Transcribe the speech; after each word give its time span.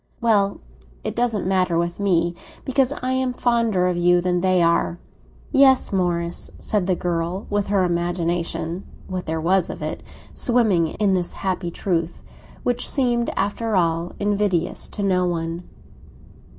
"Well, 0.19 0.61
it 1.03 1.15
doesn't 1.15 1.45
matter 1.45 1.77
with 1.77 1.99
me, 1.99 2.33
because 2.65 2.91
I 3.03 3.11
am 3.13 3.33
fonder 3.33 3.85
of 3.85 3.97
you 3.97 4.19
than 4.19 4.41
they 4.41 4.59
are." 4.63 4.97
"Yes, 5.51 5.93
Morris," 5.93 6.49
said 6.57 6.87
the 6.87 6.95
girl, 6.95 7.45
with 7.51 7.67
her 7.67 7.83
imagination—what 7.83 9.27
there 9.27 9.39
was 9.39 9.69
of 9.69 9.83
it—swimming 9.83 10.87
in 10.95 11.13
this 11.13 11.33
happy 11.33 11.69
truth, 11.69 12.23
which 12.63 12.89
seemed, 12.89 13.29
after 13.35 13.75
all, 13.75 14.13
invidious 14.17 14.87
to 14.89 15.03
no 15.03 15.27
one. 15.27 15.69